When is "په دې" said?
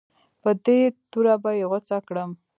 0.41-0.79